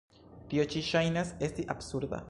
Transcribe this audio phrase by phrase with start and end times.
[0.53, 2.19] Tio ĉi ŝajnas esti absurda.